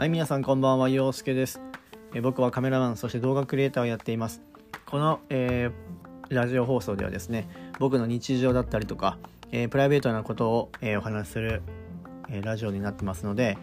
[0.00, 1.60] はい、皆さんこんばんは、陽介です。
[2.14, 4.40] え僕はカメラマン、そして動画クリエイターをやっています。
[4.86, 9.18] この、えーラジオ放送ではですね、僕の日常だったりとか、
[9.52, 11.60] えープライベートなことを、えーお話しする、
[12.30, 13.58] えラジオになってますので、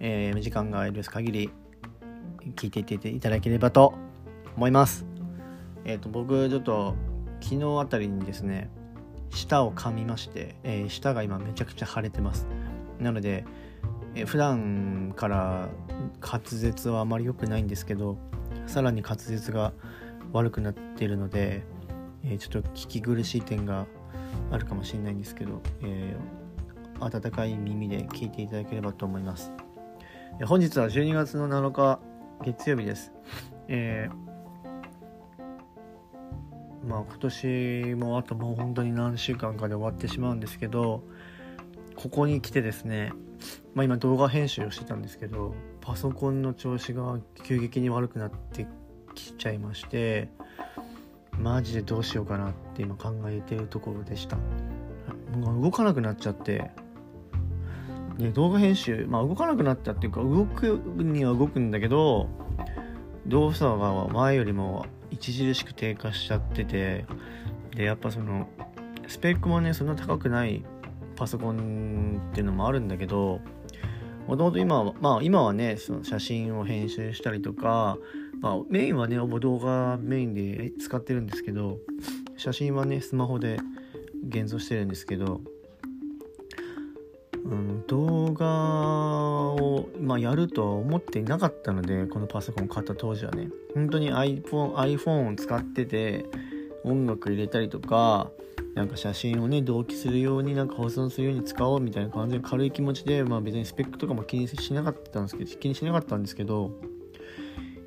[0.00, 1.50] えー時間が許す限り
[2.56, 3.92] 聞いていっていただければと
[4.56, 5.04] 思います。
[5.84, 6.94] えっ、と、僕ちょっと
[7.42, 8.70] 昨日あたりにですね、
[9.28, 12.46] 舌を噛みまして、え舌が今めちゃくちゃ腫れてます。
[13.00, 13.44] なので、
[14.14, 15.68] えー普段から
[16.20, 18.18] 滑舌はあまり良くないんですけど
[18.66, 19.72] さらに滑舌が
[20.32, 21.62] 悪くなっているので、
[22.24, 23.86] えーちょっと聞き苦しい点が
[24.50, 26.44] あるかもしれないんですけど、えー
[27.00, 29.52] 温かい耳で聞いていただければと思います。
[30.40, 32.00] えー本日は12月の7日
[32.44, 33.12] 月曜日です。
[33.68, 34.24] えー
[36.86, 41.02] まあ今年もあともう本当に何週間かで終わってしまうんですけど
[41.96, 43.12] ここに来てですね
[43.74, 48.66] まあ、今動画編集をしてたんですけどパソコンの調子が急激に悪くなって
[49.14, 50.28] きちゃいまして
[51.38, 54.38] マジでどうしようかなって今考えてるところでした。
[55.60, 56.70] 動かなくなっちゃって。
[58.18, 62.28] で動画編集まあ動かなくなったっていうか動くには動くんだけど
[63.26, 67.06] 動作が前よりも著しく低下しちゃってて
[67.74, 68.48] でやっぱその
[69.08, 70.64] スペックもねそんな高くない
[71.16, 73.40] パソコンっていうのもあるんだけど
[74.26, 77.98] もともと今はまあ今はねその写真を編集したりとか、
[78.40, 81.78] まあ、メインはねほぼ動画メインで使ってるんですけど
[82.36, 83.58] 写真はねスマホで
[84.28, 85.40] 現像してるんですけど、
[87.44, 93.48] うん、動画を、まあ、やるとは思っていなかったのでこのパソコン買った当時はね。
[93.74, 96.24] 本当に iPhone, iPhone を使ってて
[96.84, 98.30] 音楽入れたりとか
[98.74, 106.72] なんか写真をね同期するようになんか保存するように使おうみたいな感じで軽い気持ちでまあ別にスペックとかも気にしなかったんですけど気にしなかったんですけど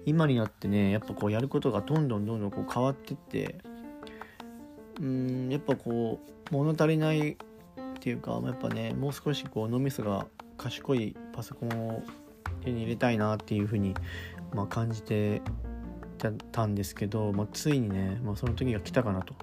[0.06, 3.58] 今になってねやっぱこうやることがどんどんどんどんこう変わってって
[5.02, 7.36] うんやっぱこう物足りないっ
[8.00, 10.26] ていうかやっぱねもう少しこう脳みそが
[10.58, 12.04] 賢いパソコンを
[12.64, 13.94] 手に入れたいなっていうふうに、
[14.54, 15.42] まあ、感じて
[16.52, 19.36] たんですけど、まあ、ついにね、まあ、その時が来たかなと。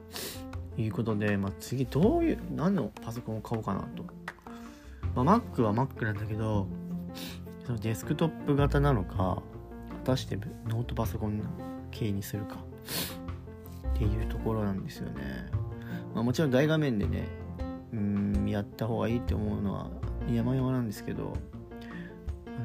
[0.77, 4.05] いうことで、まあ、次どういう何のパソコンを買おうかなと、
[5.15, 6.67] まあ、Mac は Mac なんだけど
[7.65, 9.43] そのデスクトップ型なのか果
[10.05, 10.37] たして
[10.69, 11.43] ノートパソコン
[11.91, 12.57] 系にするか。
[13.95, 15.47] っていうところなんですよね、
[16.15, 17.29] まあ、もちろん大画面でね
[17.93, 19.91] うんやった方がいいって思うのは
[20.29, 21.33] 山々なんですけど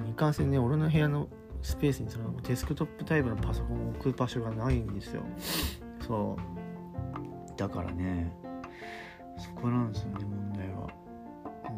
[0.10, 1.28] いかんせんね俺の部屋の
[1.62, 5.22] スペースにそのデスクトップタイプのパソコンを置く場所がないんですよ。
[6.08, 6.59] そう。
[7.60, 8.32] だからね。
[9.38, 10.88] そこなんですよね問題は。
[11.70, 11.74] う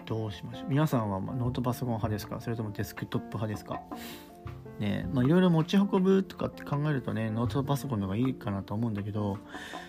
[0.00, 0.04] ん。
[0.06, 0.68] どうしましょう。
[0.70, 2.40] 皆さんはノートパソコン派ですか？
[2.40, 3.82] それともデスクトップ派ですか？
[4.78, 5.06] ね。
[5.12, 9.36] まあいろいろ持ち運ぶとかって考えるとねノートパソコンの方がいいかなと思うんだけど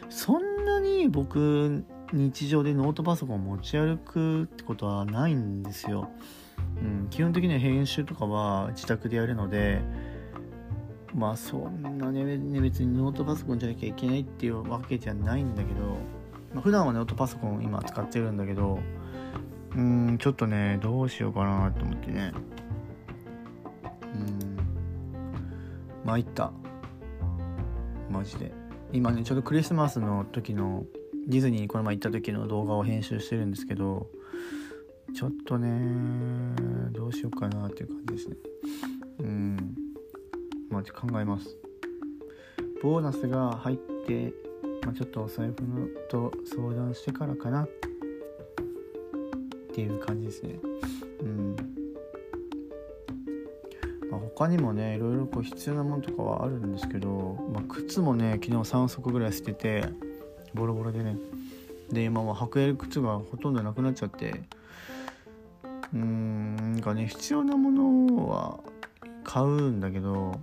[0.09, 6.09] そんなに僕日常でノートパソコンを持ち歩くってことはないんですよ、
[6.81, 9.81] うん、基本的には編集とかは自宅でやるので
[11.13, 12.23] まあそんなね
[12.61, 15.97] 別にノートパソコンじゃなきゃいけないっていうわけじゃないんだけど、
[16.53, 18.79] まあ、普段はノートパソコン今使ってるんだけど
[19.75, 22.31] うんちょっとねどうしようかなと思ってね。
[24.15, 24.57] うん
[26.05, 26.51] 参った。
[28.09, 28.51] マジで。
[28.91, 30.85] 今ねちょうどクリスマスの時の
[31.27, 34.07] ディズニーにこの前行った時の動画を編集してるんですけど
[35.15, 36.55] ちょっとね
[36.91, 38.35] どうしようかなっていう感じですね。
[39.19, 39.75] うん。
[40.79, 41.57] まあ考えます。
[42.81, 44.33] ボーナスが入って、
[44.85, 47.63] まあ、ちょっとお財布のと相談してからかな。
[47.63, 47.67] っ
[49.73, 50.55] ていう感じですね。
[51.21, 51.55] うん。
[54.09, 59.83] まあ、他にもねいろいろこう必要なものとかはあるんですけど、まあ、靴もね昨日3足ぐらい捨てて
[60.53, 61.17] ボロボロでね。
[61.91, 64.43] で今は履ける靴がほとんどなくなっちゃって。
[65.93, 68.59] うーんなんかね必要なものは
[69.23, 70.39] 買うんだけど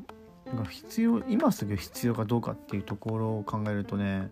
[0.46, 4.30] なんか必要今すぐ必要かどうかっていうところを考えるとね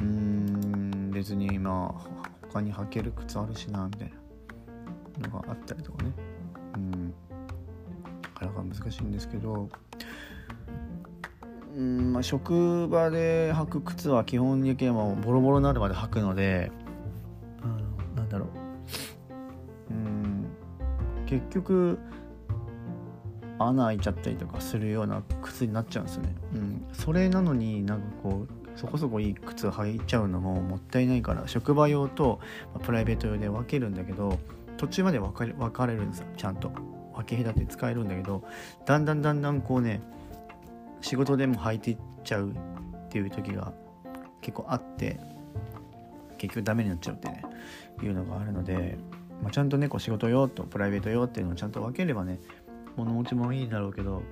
[0.00, 1.94] うーん別に今
[2.52, 4.12] 他に履ける靴あるしなみたい
[5.20, 6.12] なのがあったりとかね。
[6.76, 6.90] うん。
[7.00, 9.68] なかなか難しいんですけど。
[11.76, 16.72] うんまあ職場で履く靴は基本的にはもうボロボロになるまで履くので
[17.62, 17.76] あの
[18.16, 18.46] なんだろ
[19.88, 19.94] う。
[19.94, 20.46] うん。
[21.26, 21.98] 結局
[23.68, 26.34] 穴開いちゃったりとかするような靴になっちゃうんですよね。
[26.54, 32.40] うん、それなのになんかこうそこそこいい靴履いちゃうのももったいないから職場用と、
[32.82, 34.38] プライベート用で分けるんだけど
[34.76, 36.26] 途中まで分かれ分かれるんですよ。
[36.36, 36.70] ちゃんと。
[37.20, 38.42] 分け隔て使えるんだけど
[38.86, 40.00] だんだんだんだんこうね
[41.00, 43.72] 仕事でも履いていっちゃうっていう時が
[44.40, 45.18] 結構あって
[46.38, 47.42] 結局ダメになっちゃうってね
[48.02, 48.98] いうのがあるので、
[49.42, 52.40] まあ、ちゃんとねこう仕事用とプライベート用っていうのをちゃんと分ければね
[52.96, 54.22] 物持ちもいいだろうけど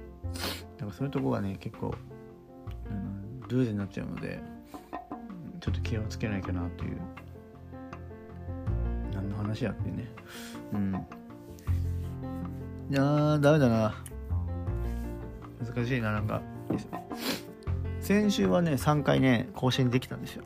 [0.78, 1.94] なんかそういうとこがね結構、
[2.90, 4.40] うん、ルーズになっちゃうので
[5.60, 6.98] ちょっと気をつけなきゃなという。
[9.12, 10.08] 何の話やってね。
[10.72, 10.94] うん。
[12.90, 13.94] いやーダメだな。
[15.74, 16.40] 難しいななんか。
[18.00, 20.44] 先週はね3回ね更新できたんですよ、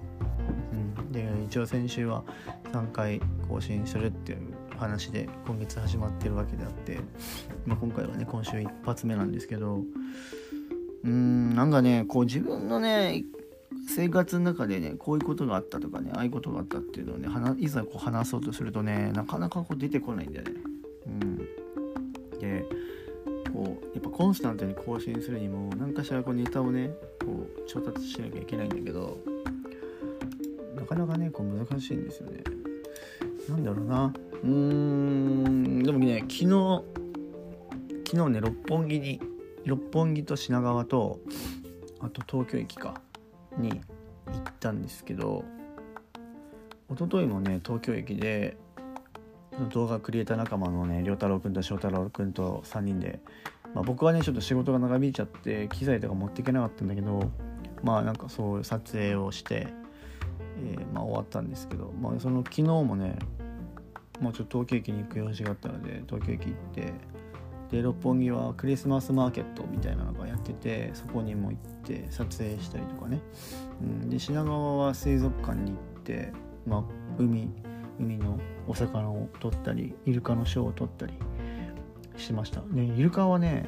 [0.72, 2.24] うん、で一応先週は
[2.72, 4.51] 3回更新するっていう
[4.82, 6.98] 話で今月始まってるわけであって、
[7.66, 13.24] まあ、今回はね今週一発目なんですけどうーんなんかねこう自分のね
[13.88, 20.52] 生活の中でねこういうことがあったとかねああいうことがあったっていうのをねいざこう話そうとするとねなかなかこう出てこないんだよね。
[21.06, 21.36] うん、
[22.40, 22.64] で
[23.52, 26.90] こうやっぱコンスタントに更新するにも何かしらこうネタをね
[27.24, 29.18] こう調達しなきゃいけないんだけど
[30.74, 32.42] なかなかねこう難しいんですよね。
[33.48, 36.84] なんだろうなうーんでもね昨日
[38.06, 39.20] 昨日ね六本木に
[39.64, 41.20] 六本木と品川と
[42.00, 43.00] あと東京駅か
[43.56, 45.44] に行ったんですけど
[46.90, 48.56] 一昨日もね東京駅で
[49.70, 53.20] 動画クリエイター仲間のね良太郎くんと翔太郎くんと3人で、
[53.74, 57.30] まあ、僕はねちょっと仕事が長引いちゃって機材とか持っていけなかったんだけど
[57.82, 59.68] まあなんかそう撮影をして、
[60.58, 63.18] えー、まあ、終わったんですけど、まあ、その昨日もね、
[64.22, 66.94] まあ、ちょっと東京駅に行く用事があったので東京駅行って
[67.70, 73.20] で六本木はクリスマスマーケットみたいなのがやっててそこにも行って撮影したりとかね、
[73.80, 76.32] うん、で品川は水族館に行って、
[76.66, 76.84] まあ、
[77.18, 77.50] 海
[77.98, 78.38] 海の
[78.68, 81.14] お魚を取ったりイルカのショーを撮ったり
[82.16, 82.60] しました。
[82.62, 83.64] ねイルカはね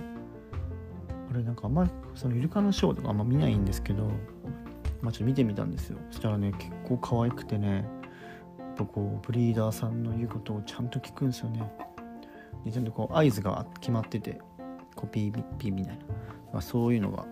[1.30, 4.04] あれなんかあんまそのイルカのショーとかあんま見ないんですけど、
[5.00, 5.98] まあ、ちょっと見てみたんですよ。
[6.10, 7.86] そしたらね結構可愛くてね
[8.74, 11.72] ぱこうブリーダーさんの言うことをちゃんと聞くんですよね。
[12.64, 14.40] でちゃんとこう合図が決まってて
[14.94, 16.04] コピーピーみたいな、
[16.52, 17.26] まあ、そういうのが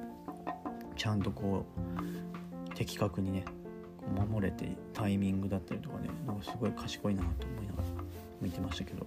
[0.96, 3.44] ちゃんとこう的確にね
[4.30, 7.88] 守れてタイミングだったりとかねなんかすごい賢いなと思いながら
[8.40, 9.06] 見てましたけど。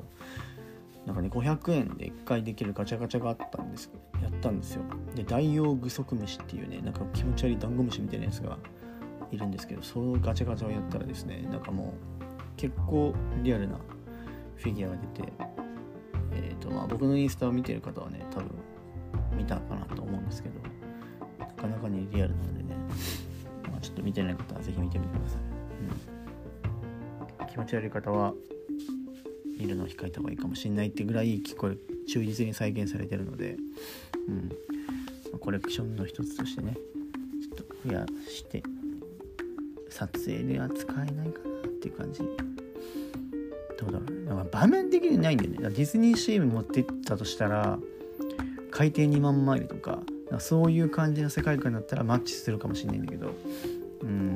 [1.05, 3.91] なんかね500円で1回できるガチャガチャがあったんです
[4.21, 4.81] やったんですよ。
[5.13, 8.57] でダイオウグソクムシっていうねなんか気持ち悪いダンゴムシみたいなやつが
[9.31, 12.14] いるんですけどそのガチャガチャをやったらですねなんかもう
[12.57, 13.13] 結構
[13.43, 13.77] リアルな
[14.55, 15.33] フィギュアが出て
[16.31, 18.49] えっ、ー、とまあ僕のインスタを見てる方はね多分
[19.35, 20.59] 見たかなと思うんですけど
[21.39, 22.75] なかなかにリアルなのでね、
[23.69, 25.39] まあ、ちょっと見てない方は是非見てみてください、
[27.41, 28.33] うん、気持ち悪い方は
[29.57, 33.57] 見るのを控えた方がいいかもしれないってぐらい聞これ忠実に再現されてるので、
[34.27, 38.63] うん、コレクションの一つとしてねちょっと増やして
[39.89, 41.64] 撮影では使えないかな。
[41.85, 42.19] っていう感じ。
[43.77, 44.25] どうだろうね。
[44.25, 45.57] だか場面的にないんだよね。
[45.61, 47.77] ディズニーシーに持ってったとしたら
[48.71, 49.99] 海底2万マイルとか
[50.39, 53.31] そういう感じの世界観だったらマッチするかもしれないんだけど
[54.01, 54.35] うん。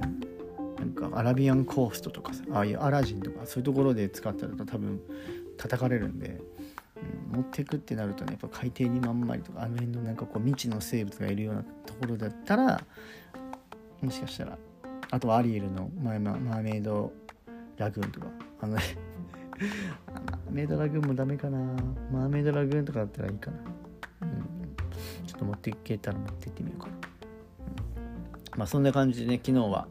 [0.80, 5.02] なんかアラビアンコーストとかさああいうアラジンとかそういうところで使ったら多分
[5.58, 6.40] 叩かれるんで、
[7.32, 12.82] うん、持ってくってなるとねやっぱ海底2万マイルとかあの辺のなんかこう未知の生物がいるようなところだったら
[14.02, 14.58] もしかしたら
[15.12, 17.12] あとはアリエルのマーメイド
[17.80, 18.28] ラグーンとか。
[18.62, 21.58] あの マーメイドラグーンもダメかな。
[22.12, 23.58] マーメイドラグーンとかだったらいいかな。
[24.22, 24.60] うん。
[25.26, 29.88] ちょっと持っていけたら持ってってみようかな、うん、まあそんな感じでね昨日は、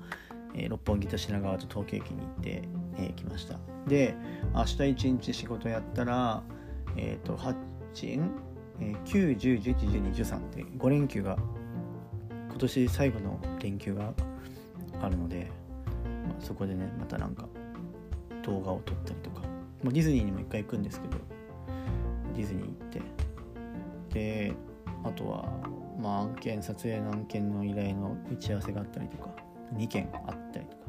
[0.55, 2.63] えー、六本木と品川と東京駅に行って、
[2.99, 3.59] えー、来ました。
[3.87, 4.15] で
[4.55, 6.43] 明日一日仕事やったら
[6.97, 7.55] えっ、ー、と8、
[8.81, 11.39] えー、9、10、11、12、13って5連休が
[12.49, 14.13] 今年最後の連休が
[15.01, 15.51] あるので、
[16.27, 17.49] まあ、そこでねまたなんか
[18.51, 19.41] 動画を撮ったりとか。
[19.83, 21.19] もうディズニーにも一回行くんですけど。
[22.37, 23.03] ディズニー行って。
[24.13, 24.55] で
[25.05, 25.49] あとは、
[26.01, 29.49] まあ、案件撮影の案件の依頼の打ち合わせがあったりとか。
[29.75, 30.85] 2件あったりとか、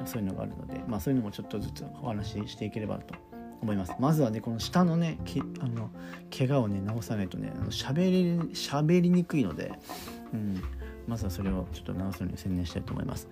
[0.00, 3.14] うん、そういうのがあるので、まあ、そういうのもちょっとずつお話ししていければと
[3.62, 3.94] 思います。
[3.98, 5.90] まずはねこの下のねけあの
[6.36, 9.72] 怪我をね治さないとねあの喋り喋りにくいので、
[10.32, 10.62] うん、
[11.06, 13.28] まずはそれをちょっと直すのに専念したいと思います、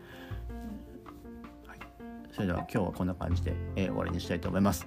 [2.32, 4.86] それでは今日はこんな感じで、えー、終わりにしたいと思います、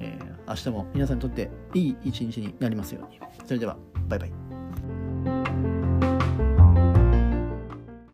[0.00, 3.20] えー、明日も皆さんにとっていい一日になりますように。
[3.44, 3.76] それでは
[4.08, 4.45] バイバイ。